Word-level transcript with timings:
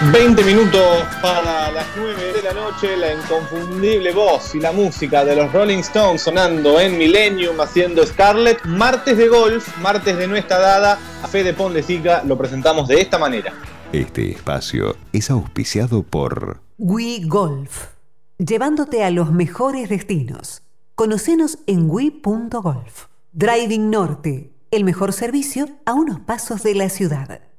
20 0.00 0.44
minutos 0.44 1.04
para 1.20 1.70
las 1.72 1.86
9 1.94 2.32
de 2.32 2.42
la 2.42 2.54
noche, 2.54 2.96
la 2.96 3.12
inconfundible 3.12 4.14
voz 4.14 4.54
y 4.54 4.58
la 4.58 4.72
música 4.72 5.26
de 5.26 5.36
los 5.36 5.52
Rolling 5.52 5.80
Stones 5.80 6.22
sonando 6.22 6.80
en 6.80 6.96
Millennium 6.96 7.60
haciendo 7.60 8.06
Scarlett. 8.06 8.64
Martes 8.64 9.18
de 9.18 9.28
golf, 9.28 9.76
martes 9.76 10.16
de 10.16 10.26
nuestra 10.26 10.58
dada, 10.58 10.98
a 11.22 11.28
Fede 11.28 11.52
Pondesica 11.52 12.22
lo 12.24 12.38
presentamos 12.38 12.88
de 12.88 12.98
esta 12.98 13.18
manera. 13.18 13.52
Este 13.92 14.30
espacio 14.30 14.96
es 15.12 15.30
auspiciado 15.30 16.02
por 16.02 16.62
Wii 16.78 17.28
Golf, 17.28 17.88
llevándote 18.38 19.04
a 19.04 19.10
los 19.10 19.30
mejores 19.32 19.90
destinos. 19.90 20.62
Conocenos 20.94 21.58
en 21.66 21.90
Wii.golf. 21.90 23.08
Driving 23.32 23.90
Norte, 23.90 24.50
el 24.70 24.84
mejor 24.84 25.12
servicio 25.12 25.68
a 25.84 25.92
unos 25.92 26.20
pasos 26.20 26.62
de 26.62 26.74
la 26.74 26.88
ciudad. 26.88 27.49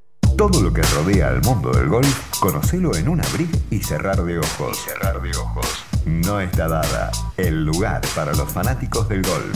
Todo 0.41 0.59
lo 0.59 0.73
que 0.73 0.81
rodea 0.81 1.27
al 1.27 1.41
mundo 1.43 1.69
del 1.69 1.87
golf, 1.87 2.39
conocelo 2.39 2.95
en 2.95 3.07
un 3.07 3.23
abrir 3.23 3.47
y 3.69 3.77
cerrar 3.77 4.15
de 4.15 4.39
ojos. 4.39 4.75
cerrar 4.75 5.21
de 5.21 5.29
ojos. 5.37 5.85
No 6.07 6.39
está 6.39 6.67
dada. 6.67 7.11
El 7.37 7.63
lugar 7.63 8.01
para 8.15 8.31
los 8.31 8.51
fanáticos 8.51 9.07
del 9.07 9.21
golf. 9.21 9.55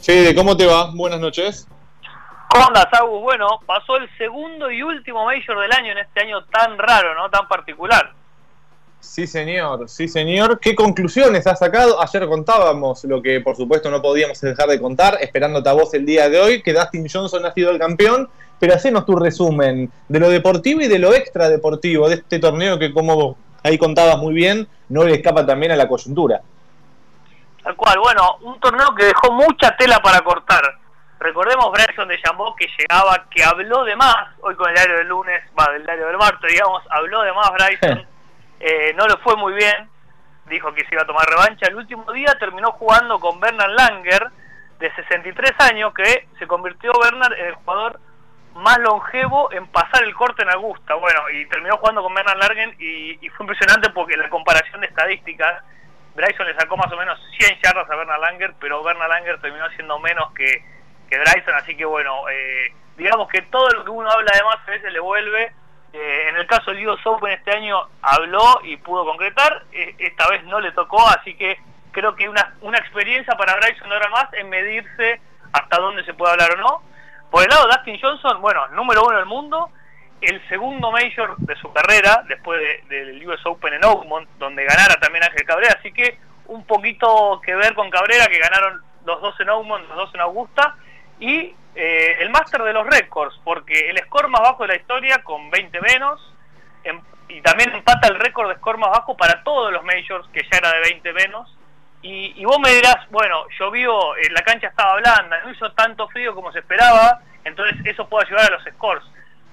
Fede, 0.00 0.32
¿cómo 0.36 0.56
te 0.56 0.64
va? 0.64 0.92
Buenas 0.94 1.18
noches. 1.18 1.66
¿Cómo 2.50 2.68
andas, 2.68 2.86
Agus? 2.92 3.20
Bueno, 3.20 3.48
pasó 3.66 3.96
el 3.96 4.08
segundo 4.16 4.70
y 4.70 4.84
último 4.84 5.24
Major 5.24 5.58
del 5.58 5.72
año 5.72 5.90
en 5.90 5.98
este 5.98 6.20
año 6.20 6.44
tan 6.44 6.78
raro, 6.78 7.16
¿no? 7.16 7.28
Tan 7.30 7.48
particular. 7.48 8.14
Sí, 9.16 9.26
señor, 9.26 9.88
sí, 9.88 10.08
señor. 10.08 10.60
¿Qué 10.60 10.74
conclusiones 10.74 11.46
has 11.46 11.60
sacado? 11.60 12.02
Ayer 12.02 12.28
contábamos 12.28 13.02
lo 13.04 13.22
que, 13.22 13.40
por 13.40 13.56
supuesto, 13.56 13.90
no 13.90 14.02
podíamos 14.02 14.38
dejar 14.38 14.68
de 14.68 14.78
contar, 14.78 15.16
esperándote 15.22 15.70
a 15.70 15.72
vos 15.72 15.94
el 15.94 16.04
día 16.04 16.28
de 16.28 16.38
hoy, 16.38 16.62
que 16.62 16.74
Dustin 16.74 17.08
Johnson 17.10 17.46
ha 17.46 17.52
sido 17.54 17.70
el 17.70 17.78
campeón. 17.78 18.28
Pero 18.60 18.74
hacenos 18.74 19.06
tu 19.06 19.16
resumen 19.16 19.90
de 20.06 20.20
lo 20.20 20.28
deportivo 20.28 20.82
y 20.82 20.88
de 20.88 20.98
lo 20.98 21.14
extradeportivo 21.14 22.10
de 22.10 22.16
este 22.16 22.38
torneo 22.38 22.78
que, 22.78 22.92
como 22.92 23.38
ahí 23.62 23.78
contabas 23.78 24.18
muy 24.18 24.34
bien, 24.34 24.68
no 24.90 25.02
le 25.02 25.14
escapa 25.14 25.46
también 25.46 25.72
a 25.72 25.76
la 25.76 25.88
coyuntura. 25.88 26.42
Tal 27.62 27.74
cual, 27.74 27.98
bueno, 27.98 28.36
un 28.42 28.60
torneo 28.60 28.94
que 28.94 29.06
dejó 29.06 29.32
mucha 29.32 29.74
tela 29.78 29.98
para 30.00 30.20
cortar. 30.20 30.62
Recordemos 31.20 31.72
Bryson 31.72 32.08
de 32.08 32.18
Jambó 32.18 32.54
que 32.54 32.66
llegaba, 32.78 33.24
que 33.30 33.42
habló 33.42 33.82
de 33.84 33.96
más, 33.96 34.14
hoy 34.42 34.54
con 34.56 34.68
el 34.68 34.74
diario 34.74 34.98
del 34.98 35.08
lunes, 35.08 35.42
va, 35.58 35.72
del 35.72 35.84
diario 35.84 36.06
del 36.06 36.18
martes, 36.18 36.52
digamos, 36.52 36.82
habló 36.90 37.22
de 37.22 37.32
más 37.32 37.50
Bryson. 37.52 38.06
Eh, 38.60 38.94
no 38.94 39.06
le 39.06 39.16
fue 39.18 39.36
muy 39.36 39.52
bien, 39.52 39.88
dijo 40.46 40.72
que 40.72 40.84
se 40.86 40.94
iba 40.94 41.02
a 41.02 41.06
tomar 41.06 41.26
revancha. 41.28 41.66
El 41.66 41.76
último 41.76 42.10
día 42.12 42.34
terminó 42.38 42.72
jugando 42.72 43.18
con 43.20 43.40
Bernard 43.40 43.72
Langer, 43.72 44.30
de 44.78 44.94
63 44.94 45.52
años, 45.58 45.92
que 45.94 46.28
se 46.38 46.46
convirtió 46.46 46.92
Bernard 47.02 47.32
en 47.34 47.46
el 47.46 47.54
jugador 47.54 48.00
más 48.54 48.78
longevo 48.78 49.52
en 49.52 49.66
pasar 49.66 50.02
el 50.04 50.14
corte 50.14 50.42
en 50.42 50.50
Augusta. 50.50 50.94
Bueno, 50.94 51.28
y 51.30 51.46
terminó 51.46 51.76
jugando 51.76 52.02
con 52.02 52.14
Bernard 52.14 52.38
Langer 52.38 52.74
y, 52.80 53.28
fue 53.30 53.44
impresionante 53.44 53.90
porque 53.90 54.16
la 54.16 54.30
comparación 54.30 54.80
de 54.80 54.86
estadísticas, 54.86 55.62
Bryson 56.14 56.46
le 56.46 56.58
sacó 56.58 56.76
más 56.76 56.90
o 56.90 56.96
menos 56.96 57.18
100 57.38 57.60
yardas 57.62 57.90
a 57.90 57.96
Bernard 57.96 58.20
Langer, 58.20 58.54
pero 58.58 58.82
Bernard 58.82 59.10
Langer 59.10 59.40
terminó 59.40 59.66
haciendo 59.66 59.98
menos 59.98 60.32
que, 60.32 60.64
que 61.10 61.18
Bryson, 61.18 61.54
así 61.54 61.76
que 61.76 61.84
bueno, 61.84 62.28
eh, 62.30 62.72
digamos 62.96 63.28
que 63.28 63.42
todo 63.42 63.68
lo 63.70 63.84
que 63.84 63.90
uno 63.90 64.10
habla 64.10 64.30
además 64.32 64.56
a 64.66 64.70
veces 64.70 64.90
le 64.90 65.00
vuelve 65.00 65.52
eh, 65.98 66.28
en 66.28 66.36
el 66.36 66.46
caso 66.46 66.72
del 66.72 66.86
US 66.86 67.00
Open 67.06 67.32
este 67.32 67.52
año 67.52 67.80
habló 68.02 68.60
y 68.64 68.76
pudo 68.76 69.06
concretar, 69.06 69.64
e, 69.72 69.94
esta 69.98 70.28
vez 70.28 70.44
no 70.44 70.60
le 70.60 70.70
tocó, 70.72 71.00
así 71.08 71.34
que 71.34 71.58
creo 71.90 72.14
que 72.14 72.28
una, 72.28 72.54
una 72.60 72.76
experiencia 72.76 73.34
para 73.34 73.56
Bryson 73.56 73.90
ahora 73.90 74.10
más 74.10 74.30
en 74.34 74.50
medirse 74.50 75.22
hasta 75.54 75.78
dónde 75.78 76.04
se 76.04 76.12
puede 76.12 76.32
hablar 76.32 76.52
o 76.52 76.56
no. 76.56 76.82
Por 77.30 77.44
el 77.44 77.48
lado 77.48 77.66
de 77.66 77.76
Dustin 77.76 77.98
Johnson, 77.98 78.42
bueno, 78.42 78.68
número 78.68 79.04
uno 79.06 79.16
del 79.16 79.24
mundo, 79.24 79.70
el 80.20 80.46
segundo 80.50 80.90
major 80.90 81.34
de 81.38 81.56
su 81.56 81.72
carrera, 81.72 82.22
después 82.28 82.60
del 82.90 83.26
US 83.26 83.46
Open 83.46 83.72
en 83.72 83.84
Oakmont, 83.84 84.28
donde 84.38 84.64
ganara 84.64 84.96
también 85.00 85.24
Ángel 85.24 85.46
Cabrera, 85.46 85.76
así 85.78 85.92
que 85.92 86.18
un 86.48 86.66
poquito 86.66 87.40
que 87.42 87.54
ver 87.54 87.74
con 87.74 87.88
Cabrera, 87.88 88.26
que 88.26 88.38
ganaron 88.38 88.82
los 89.06 89.22
dos 89.22 89.40
en 89.40 89.48
Oakmont, 89.48 89.88
los 89.88 89.96
dos 89.96 90.14
en 90.14 90.20
Augusta, 90.20 90.76
y 91.20 91.54
eh, 91.76 92.16
el 92.20 92.30
máster 92.30 92.62
de 92.62 92.72
los 92.72 92.86
récords, 92.86 93.38
porque 93.44 93.90
el 93.90 93.98
score 94.06 94.28
más 94.28 94.40
bajo 94.40 94.62
de 94.62 94.68
la 94.68 94.76
historia 94.76 95.22
con 95.22 95.50
20 95.50 95.80
menos, 95.82 96.20
em, 96.84 97.00
y 97.28 97.40
también 97.42 97.72
empata 97.72 98.08
el 98.08 98.18
récord 98.18 98.48
de 98.48 98.56
score 98.56 98.78
más 98.78 98.90
bajo 98.90 99.16
para 99.16 99.42
todos 99.42 99.70
los 99.72 99.84
majors, 99.84 100.26
que 100.32 100.42
ya 100.50 100.58
era 100.58 100.72
de 100.72 100.80
20 100.80 101.12
menos. 101.12 101.54
Y, 102.02 102.44
vos 102.44 102.58
me 102.60 102.70
dirás, 102.70 102.98
bueno, 103.10 103.44
llovió, 103.58 104.14
eh, 104.16 104.30
la 104.30 104.42
cancha 104.42 104.68
estaba 104.68 104.96
blanda, 104.96 105.40
no 105.44 105.50
hizo 105.50 105.72
tanto 105.72 106.06
frío 106.08 106.34
como 106.34 106.52
se 106.52 106.60
esperaba, 106.60 107.20
entonces 107.44 107.76
eso 107.84 108.08
puede 108.08 108.26
ayudar 108.26 108.52
a 108.52 108.56
los 108.56 108.64
scores. 108.64 109.02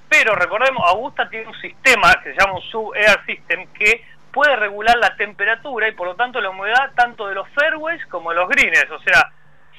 Pero 0.07 0.35
recordemos, 0.35 0.83
Augusta 0.87 1.27
tiene 1.29 1.47
un 1.47 1.59
sistema 1.59 2.13
que 2.23 2.33
se 2.33 2.39
llama 2.39 2.53
un 2.53 2.61
sub-air 2.61 3.19
system 3.25 3.65
que 3.73 4.05
puede 4.31 4.55
regular 4.55 4.97
la 4.97 5.15
temperatura 5.15 5.87
y 5.87 5.93
por 5.93 6.07
lo 6.07 6.15
tanto 6.15 6.39
la 6.39 6.51
humedad 6.51 6.91
tanto 6.95 7.27
de 7.27 7.35
los 7.35 7.49
fairways 7.49 8.05
como 8.05 8.29
de 8.29 8.35
los 8.35 8.49
greens. 8.49 8.91
O 8.91 8.99
sea, 8.99 9.31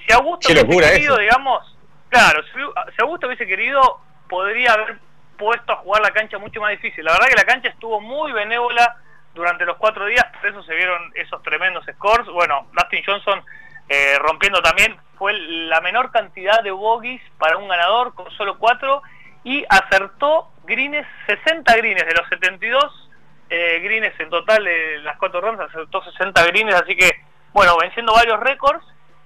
si 0.05 0.13
Augusto 0.13 0.49
hubiese 0.53 0.67
querido, 0.67 1.17
digamos, 1.19 1.74
claro, 2.15 2.45
si 2.45 3.03
Augusto 3.03 3.27
hubiese 3.27 3.47
querido, 3.47 4.01
podría 4.29 4.73
haber 4.73 4.99
puesto 5.37 5.73
a 5.73 5.77
jugar 5.77 6.01
la 6.01 6.13
cancha 6.13 6.39
mucho 6.39 6.61
más 6.61 6.71
difícil. 6.71 7.05
La 7.05 7.13
verdad 7.13 7.27
que 7.27 7.35
la 7.35 7.45
cancha 7.45 7.69
estuvo 7.69 8.01
muy 8.01 8.31
benévola 8.31 8.97
durante 9.35 9.65
los 9.65 9.77
cuatro 9.79 10.07
días, 10.07 10.25
por 10.41 10.49
eso 10.49 10.63
se 10.63 10.77
vieron 10.77 11.11
esos 11.17 11.43
tremendos 11.43 11.85
scores. 11.93 12.27
Bueno, 12.29 12.69
Dustin 12.73 13.03
Johnson 13.05 13.43
eh, 13.89 14.17
rompiendo 14.21 14.63
también, 14.63 14.97
fue 15.19 15.33
la 15.33 15.81
menor 15.81 16.13
cantidad 16.13 16.63
de 16.63 16.71
bogies 16.71 17.21
para 17.37 17.57
un 17.57 17.67
ganador 17.67 18.15
con 18.15 18.31
solo 18.31 18.59
cuatro 18.59 19.03
y 19.43 19.65
acertó 19.69 20.53
greens, 20.65 21.07
60 21.27 21.77
greens 21.77 22.07
de 22.07 22.15
los 22.15 22.29
72 22.29 23.11
eh, 23.51 23.81
greens 23.83 24.15
en 24.21 24.31
total 24.31 24.63
de 24.63 25.01
las 25.01 25.17
cuatro 25.19 25.41
rondas, 25.41 25.69
acertó 25.69 26.01
60 26.05 26.47
greens, 26.47 26.75
así 26.75 26.97
que 26.97 27.11
bueno, 27.53 27.77
venciendo 27.77 28.15
varios 28.15 28.39
récords 28.39 28.85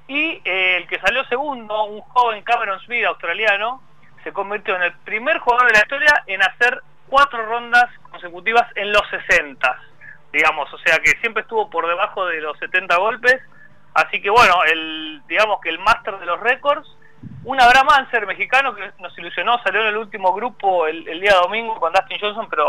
y 0.08 0.40
eh, 0.44 0.78
el 0.78 0.88
que 0.88 0.98
salió 1.00 1.22
segundo, 1.26 1.84
un 1.84 2.00
joven 2.00 2.42
Cameron 2.42 2.80
Smith, 2.80 3.04
australiano, 3.04 3.82
se 4.24 4.32
convirtió 4.32 4.74
en 4.74 4.82
el 4.82 4.92
primer 5.04 5.38
jugador 5.38 5.66
de 5.68 5.74
la 5.74 5.82
historia 5.84 6.24
en 6.26 6.42
hacer 6.42 6.82
cuatro 7.08 7.44
rondas 7.44 7.86
consecutivas 8.10 8.66
en 8.74 8.90
los 8.90 9.02
60, 9.10 9.82
digamos, 10.32 10.72
o 10.72 10.78
sea 10.78 10.98
que 10.98 11.12
siempre 11.20 11.42
estuvo 11.42 11.68
por 11.68 11.86
debajo 11.86 12.26
de 12.26 12.40
los 12.40 12.58
70 12.58 12.96
golpes, 12.96 13.36
así 13.94 14.20
que 14.20 14.30
bueno, 14.30 14.54
el, 14.64 15.22
digamos 15.28 15.60
que 15.60 15.68
el 15.68 15.78
máster 15.78 16.18
de 16.18 16.26
los 16.26 16.40
récords, 16.40 16.88
un 17.44 17.60
Abraham 17.60 17.88
Anser 17.90 18.26
mexicano 18.26 18.74
que 18.74 18.90
nos 19.00 19.16
ilusionó, 19.18 19.58
salió 19.62 19.82
en 19.82 19.88
el 19.88 19.96
último 19.98 20.32
grupo 20.32 20.86
el, 20.86 21.06
el 21.06 21.20
día 21.20 21.34
domingo 21.34 21.78
con 21.78 21.92
Dustin 21.92 22.18
Johnson, 22.18 22.46
pero 22.48 22.66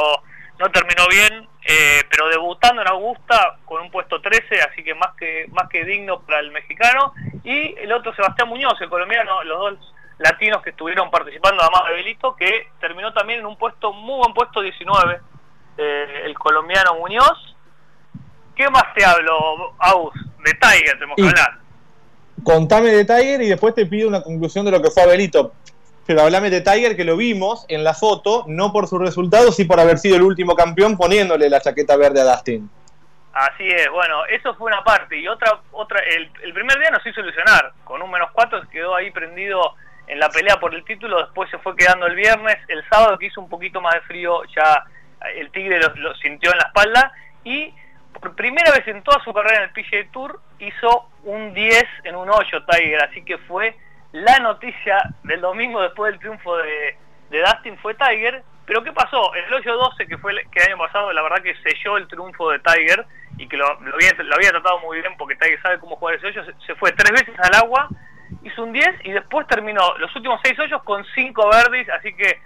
no 0.59 0.69
terminó 0.71 1.07
bien, 1.07 1.47
eh, 1.65 2.03
pero 2.09 2.27
debutando 2.27 2.81
en 2.81 2.89
Augusta 2.89 3.57
con 3.63 3.81
un 3.81 3.89
puesto 3.89 4.19
13, 4.19 4.61
así 4.61 4.83
que 4.83 4.93
más 4.93 5.15
que 5.17 5.47
más 5.53 5.69
que 5.69 5.85
digno 5.85 6.19
para 6.21 6.39
el 6.39 6.51
mexicano. 6.51 7.13
Y 7.49 7.73
el 7.79 7.91
otro 7.91 8.13
Sebastián 8.13 8.47
Muñoz, 8.47 8.79
el 8.79 8.89
colombiano, 8.89 9.43
los 9.43 9.59
dos 9.59 9.93
latinos 10.19 10.61
que 10.61 10.69
estuvieron 10.69 11.09
participando, 11.09 11.63
además 11.63 11.87
de 11.87 11.95
Belito, 11.95 12.35
que 12.35 12.67
terminó 12.79 13.11
también 13.11 13.39
en 13.39 13.47
un 13.47 13.57
puesto, 13.57 13.91
muy 13.91 14.19
buen 14.19 14.35
puesto 14.35 14.61
19, 14.61 15.19
eh, 15.79 16.21
el 16.25 16.37
colombiano 16.37 16.93
Muñoz. 16.99 17.55
¿Qué 18.55 18.69
más 18.69 18.93
te 18.93 19.03
hablo, 19.03 19.73
Aus? 19.79 20.13
De 20.45 20.53
Tiger 20.53 20.93
tenemos 20.93 21.15
que 21.15 21.23
hablar. 21.23 21.57
Contame 22.43 22.89
de 22.91 23.03
Tiger 23.03 23.41
y 23.41 23.49
después 23.49 23.73
te 23.73 23.87
pido 23.87 24.09
una 24.09 24.21
conclusión 24.21 24.63
de 24.63 24.71
lo 24.71 24.79
que 24.83 24.91
fue 24.91 25.01
Abelito 25.01 25.53
pero 26.09 26.23
hablame 26.23 26.49
de 26.49 26.61
Tiger 26.61 26.95
que 26.95 27.03
lo 27.03 27.15
vimos 27.15 27.65
en 27.67 27.83
la 27.83 27.93
foto, 27.93 28.43
no 28.47 28.73
por 28.73 28.87
sus 28.87 28.99
resultados, 28.99 29.55
sino 29.55 29.67
por 29.67 29.79
haber 29.79 29.99
sido 29.99 30.15
el 30.15 30.23
último 30.23 30.55
campeón 30.55 30.97
poniéndole 30.97 31.47
la 31.51 31.61
chaqueta 31.61 31.95
verde 31.97 32.21
a 32.21 32.23
Dustin. 32.23 32.67
Así 33.33 33.67
es, 33.67 33.89
bueno, 33.89 34.25
eso 34.25 34.55
fue 34.55 34.71
una 34.71 34.83
parte. 34.83 35.17
Y 35.17 35.27
otra, 35.27 35.59
otra 35.71 35.99
el, 36.01 36.53
primer 36.53 36.79
día 36.79 36.89
nos 36.89 37.05
hizo 37.05 37.21
ilusionar, 37.21 37.73
con 37.83 38.01
un 38.01 38.09
menos 38.09 38.31
cuatro 38.31 38.61
quedó 38.69 38.95
ahí 38.95 39.11
prendido 39.11 39.75
en 40.07 40.19
la 40.19 40.29
pelea 40.29 40.59
por 40.59 40.73
el 40.73 40.83
título, 40.83 41.19
después 41.19 41.49
se 41.51 41.59
fue 41.59 41.75
quedando 41.75 42.07
el 42.07 42.15
viernes, 42.15 42.57
el 42.67 42.83
sábado 42.89 43.17
que 43.19 43.27
hizo 43.27 43.39
un 43.39 43.49
poquito 43.49 43.79
más 43.79 43.93
de 43.93 44.01
frío, 44.01 44.43
ya 44.45 44.83
el 45.35 45.51
Tigre 45.51 45.79
lo, 45.95 46.15
sintió 46.15 46.51
en 46.51 46.57
la 46.57 46.65
espalda, 46.65 47.11
y 47.43 47.71
por 48.19 48.35
primera 48.35 48.71
vez 48.71 48.87
en 48.87 49.03
toda 49.03 49.23
su 49.23 49.31
carrera 49.31 49.63
en 49.63 49.69
el 49.69 49.71
PGA 49.71 50.11
Tour 50.11 50.41
hizo 50.57 51.09
un 51.23 51.53
10 51.53 51.83
en 52.05 52.15
un 52.15 52.27
8 52.27 52.65
Tiger, 52.65 53.03
así 53.03 53.23
que 53.23 53.37
fue 53.37 53.75
la 54.11 54.39
noticia 54.39 54.97
del 55.23 55.41
domingo 55.41 55.81
después 55.81 56.11
del 56.11 56.19
triunfo 56.19 56.57
de, 56.57 56.97
Dustin 57.29 57.77
fue 57.77 57.93
Tiger, 57.93 58.43
pero 58.69 58.83
¿qué 58.83 58.93
pasó? 58.93 59.33
El 59.33 59.51
hoyo 59.51 59.77
12, 59.77 60.05
que 60.05 60.19
fue 60.19 60.31
el, 60.31 60.47
que 60.51 60.61
año 60.61 60.77
pasado, 60.77 61.11
la 61.11 61.23
verdad 61.23 61.41
que 61.41 61.55
selló 61.55 61.97
el 61.97 62.07
triunfo 62.07 62.51
de 62.51 62.59
Tiger 62.59 63.03
y 63.39 63.47
que 63.47 63.57
lo, 63.57 63.65
había, 63.65 64.51
tratado 64.51 64.77
muy 64.81 65.01
bien 65.01 65.17
porque 65.17 65.35
Tiger 65.37 65.59
sabe 65.63 65.79
cómo 65.79 65.95
jugar 65.95 66.13
ese 66.13 66.27
hoyo, 66.27 66.43
se, 66.67 66.75
fue 66.75 66.91
tres 66.91 67.09
veces 67.09 67.33
al 67.39 67.55
agua, 67.55 67.89
hizo 68.43 68.63
un 68.63 68.71
10 68.71 68.87
y 69.05 69.11
después 69.11 69.47
terminó 69.47 69.97
los 69.97 70.15
últimos 70.15 70.39
seis 70.43 70.59
hoyos 70.59 70.83
con 70.83 71.03
cinco 71.15 71.49
verdes, 71.49 71.89
así 71.89 72.13
que 72.13 72.43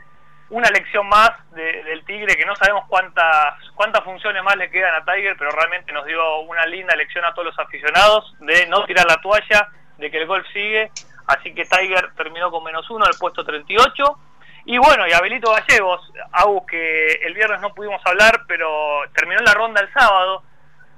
una 0.50 0.70
lección 0.70 1.10
más 1.10 1.32
del 1.52 2.06
Tigre 2.06 2.38
que 2.38 2.46
no 2.46 2.56
sabemos 2.56 2.86
cuántas 2.88 3.56
cuántas 3.76 4.02
funciones 4.06 4.42
más 4.44 4.56
le 4.56 4.72
quedan 4.72 4.96
a 4.96 5.04
Tiger, 5.04 5.36
pero 5.38 5.52
realmente 5.52 5.92
nos 5.92 6.06
dio 6.06 6.40
una 6.44 6.66
linda 6.68 6.96
lección 6.96 7.26
a 7.26 7.34
todos 7.34 7.48
los 7.48 7.60
aficionados 7.60 8.34
de 8.40 8.66
no 8.68 8.86
tirar 8.86 9.06
la 9.08 9.20
toalla, 9.20 9.68
de 9.98 10.10
que 10.10 10.20
el 10.20 10.28
golf 10.28 10.48
sigue 10.54 10.90
Así 11.28 11.54
que 11.54 11.64
Tiger 11.66 12.12
terminó 12.16 12.52
con 12.52 12.64
menos 12.64 12.90
uno, 12.90 13.06
el 13.06 13.18
puesto 13.18 13.46
38. 13.46 14.18
Y 14.66 14.78
bueno, 14.78 15.06
y 15.08 15.12
Abelito 15.12 15.52
Gallegos, 15.52 16.12
Agus, 16.32 16.66
que 16.66 17.14
el 17.24 17.34
viernes 17.34 17.60
no 17.60 17.74
pudimos 17.74 18.02
hablar, 18.06 18.44
pero 18.48 19.02
terminó 19.14 19.42
la 19.42 19.54
ronda 19.54 19.82
el 19.82 19.92
sábado. 19.92 20.44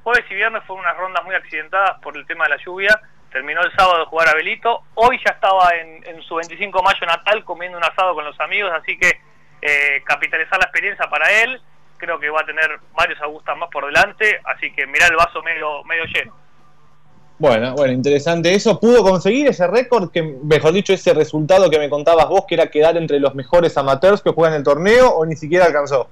Jueves 0.04 0.26
y 0.30 0.36
viernes 0.36 0.64
fueron 0.66 0.86
unas 0.86 0.98
rondas 0.98 1.24
muy 1.26 1.34
accidentadas 1.34 2.00
por 2.00 2.16
el 2.16 2.28
tema 2.28 2.44
de 2.44 2.52
la 2.52 2.64
lluvia. 2.64 3.02
Terminó 3.32 3.62
el 3.62 3.76
sábado 3.76 4.00
de 4.00 4.06
jugar 4.06 4.30
Abelito. 4.30 4.84
Hoy 4.94 5.20
ya 5.26 5.32
estaba 5.32 5.70
en, 5.72 6.22
su 6.22 6.36
25 6.36 6.78
de 6.78 6.84
mayo 6.84 7.06
natal 7.08 7.44
comiendo 7.44 7.78
un 7.78 7.84
asado 7.84 8.14
con 8.14 8.24
los 8.24 8.40
amigos, 8.40 8.72
así 8.72 8.98
que 9.00 9.20
eh, 9.62 10.04
capitalizar 10.06 10.60
la 10.60 10.66
experiencia 10.66 11.08
para 11.08 11.30
él. 11.42 11.60
Creo 11.98 12.20
que 12.20 12.30
va 12.30 12.42
a 12.42 12.46
tener 12.46 12.80
varios 12.94 13.20
Agustas 13.22 13.58
más 13.58 13.70
por 13.72 13.86
delante, 13.88 14.42
así 14.46 14.72
que 14.74 14.86
mirá 14.86 15.08
el 15.08 15.16
vaso 15.16 15.42
medio, 15.42 15.84
medio 15.86 16.06
lleno. 16.06 16.45
Bueno, 17.38 17.74
bueno, 17.74 17.92
interesante 17.92 18.54
eso. 18.54 18.80
¿Pudo 18.80 19.04
conseguir 19.04 19.48
ese 19.48 19.68
récord, 19.68 20.10
que 20.10 20.24
mejor 20.24 20.72
dicho, 20.72 20.94
ese 20.94 21.14
resultado 21.14 21.70
que 21.70 21.80
me 21.80 21.90
contabas 21.90 22.30
vos, 22.30 22.46
que 22.48 22.56
era 22.56 22.68
quedar 22.68 22.96
entre 22.96 23.20
los 23.20 23.36
mejores 23.36 23.78
amateurs 23.78 24.22
que 24.22 24.32
juegan 24.32 24.56
el 24.56 24.64
torneo, 24.64 25.10
o 25.10 25.26
ni 25.26 25.36
siquiera 25.36 25.66
alcanzó? 25.66 26.10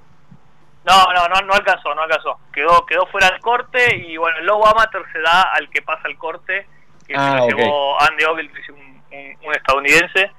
No, 0.84 1.12
no, 1.14 1.28
no, 1.28 1.40
no 1.46 1.54
alcanzó, 1.54 1.94
no 1.94 2.02
alcanzó. 2.02 2.38
Quedó, 2.52 2.84
quedó 2.84 3.06
fuera 3.06 3.30
del 3.30 3.40
corte 3.40 3.96
y 3.96 4.18
bueno, 4.18 4.38
el 4.38 4.44
lobo 4.44 4.68
amateur 4.68 5.02
se 5.12 5.20
da 5.20 5.42
al 5.54 5.70
que 5.70 5.80
pasa 5.80 6.08
el 6.08 6.18
corte, 6.18 6.66
que 7.06 7.14
ah, 7.16 7.38
se 7.40 7.50
lo 7.52 7.56
llevó 7.56 8.02
Andy 8.02 8.24
Ogilvy, 8.24 8.60
un, 8.70 9.02
un, 9.46 9.54
estadounidense, 9.54 10.30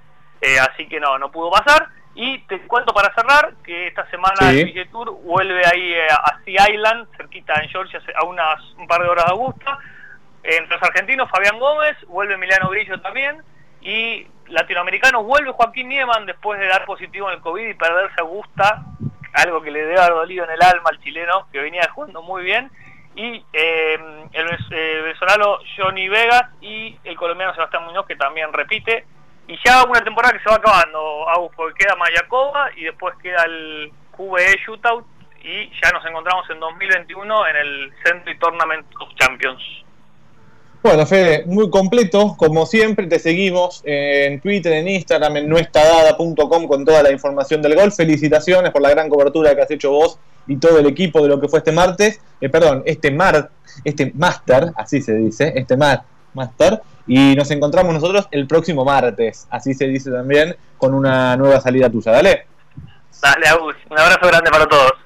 eh, 0.41 0.59
así 0.59 0.87
que 0.87 0.99
no, 0.99 1.17
no 1.17 1.31
pudo 1.31 1.49
pasar. 1.49 1.87
Y 2.13 2.37
te 2.43 2.61
cuento 2.67 2.93
para 2.93 3.13
cerrar 3.13 3.55
que 3.63 3.87
esta 3.87 4.09
semana 4.09 4.51
el 4.51 4.71
PG 4.71 4.91
Tour 4.91 5.11
vuelve 5.23 5.65
ahí 5.65 5.93
eh, 5.93 6.07
a 6.11 6.39
Sea 6.45 6.71
Island, 6.71 7.07
cerquita 7.17 7.55
en 7.55 7.69
Georgia, 7.69 7.99
a 8.15 8.23
unas 8.25 8.61
un 8.77 8.87
par 8.87 9.01
de 9.01 9.09
horas 9.09 9.25
de 9.25 9.31
Augusta 9.31 9.79
entre 10.45 10.75
los 10.75 10.83
argentinos, 10.83 11.29
Fabián 11.29 11.59
Gómez, 11.59 11.97
vuelve 12.07 12.35
Emiliano 12.35 12.69
Grillo 12.69 13.01
también, 13.01 13.41
y 13.81 14.27
latinoamericano 14.47 15.23
vuelve 15.23 15.51
Joaquín 15.51 15.89
Nieman 15.89 16.25
después 16.25 16.59
de 16.59 16.67
dar 16.67 16.85
positivo 16.85 17.29
en 17.29 17.35
el 17.35 17.41
COVID 17.41 17.67
y 17.67 17.73
perderse 17.73 18.21
Augusta, 18.21 18.83
algo 19.33 19.61
que 19.61 19.71
le 19.71 19.79
debe 19.79 19.99
haber 19.99 20.13
dolido 20.13 20.45
en 20.45 20.51
el 20.51 20.61
alma 20.61 20.89
al 20.89 21.01
chileno, 21.01 21.47
que 21.51 21.59
venía 21.59 21.89
jugando 21.93 22.21
muy 22.21 22.43
bien, 22.43 22.69
y 23.15 23.43
eh, 23.53 23.97
el, 24.33 25.03
venezolano 25.03 25.59
Johnny 25.77 26.07
Vegas 26.09 26.43
y 26.61 26.97
el 27.03 27.15
colombiano 27.15 27.53
Sebastián 27.53 27.85
Muñoz, 27.85 28.05
que 28.05 28.15
también 28.15 28.53
repite, 28.53 29.05
y 29.47 29.57
ya 29.63 29.83
una 29.83 30.03
temporada 30.03 30.33
que 30.33 30.43
se 30.43 30.49
va 30.49 30.55
acabando, 30.55 31.29
Augusto, 31.29 31.57
porque 31.57 31.85
queda 31.85 31.95
Mayacoba 31.95 32.71
y 32.75 32.83
después 32.83 33.15
queda 33.21 33.43
el 33.45 33.91
QBE 34.11 34.59
Shootout, 34.65 35.05
y 35.41 35.69
ya 35.81 35.91
nos 35.91 36.03
encontramos 36.05 36.49
en 36.49 36.59
2021 36.59 37.47
en 37.47 37.55
el 37.55 37.93
Century 38.03 38.37
Tournament 38.39 38.87
of 38.99 39.09
Champions. 39.15 39.84
Bueno, 40.85 41.03
Fede, 41.07 41.45
muy 41.47 41.71
completo, 41.71 42.35
como 42.37 42.67
siempre, 42.67 43.07
te 43.07 43.17
seguimos 43.17 43.81
en 43.85 44.39
Twitter, 44.39 44.71
en 44.71 44.87
Instagram, 44.87 45.37
en 45.37 45.49
nuestradada.com 45.49 46.67
con 46.67 46.85
toda 46.85 47.01
la 47.01 47.11
información 47.11 47.59
del 47.63 47.73
golf. 47.73 47.95
Felicitaciones 47.95 48.69
por 48.69 48.83
la 48.83 48.91
gran 48.91 49.09
cobertura 49.09 49.55
que 49.55 49.63
has 49.63 49.71
hecho 49.71 49.89
vos 49.89 50.19
y 50.45 50.57
todo 50.57 50.77
el 50.77 50.85
equipo 50.85 51.23
de 51.23 51.29
lo 51.29 51.41
que 51.41 51.47
fue 51.47 51.57
este 51.57 51.71
martes, 51.71 52.21
eh, 52.39 52.49
perdón, 52.49 52.83
este 52.85 53.09
mar, 53.09 53.49
este 53.83 54.11
máster, 54.13 54.73
así 54.75 55.01
se 55.01 55.15
dice, 55.15 55.53
este 55.55 55.75
mar, 55.75 56.03
máster, 56.35 56.79
y 57.07 57.33
nos 57.33 57.49
encontramos 57.49 57.91
nosotros 57.91 58.27
el 58.29 58.45
próximo 58.45 58.85
martes, 58.85 59.47
así 59.49 59.73
se 59.73 59.87
dice 59.87 60.11
también, 60.11 60.55
con 60.77 60.93
una 60.93 61.35
nueva 61.35 61.59
salida 61.61 61.89
tuya. 61.89 62.11
Dale. 62.11 62.45
Dale, 63.23 63.47
Agus, 63.47 63.75
un 63.89 63.97
abrazo 63.97 64.27
grande 64.27 64.51
para 64.51 64.67
todos. 64.67 65.04